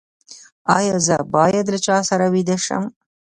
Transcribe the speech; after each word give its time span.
ایا 0.77 0.95
زه 1.07 1.17
باید 1.35 1.65
له 1.73 1.79
چا 1.85 1.97
سره 2.09 2.25
ویده 2.33 2.57
شم؟ 2.65 2.83